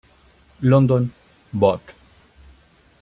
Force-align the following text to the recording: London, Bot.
London, 0.63 1.13
Bot. 1.51 1.93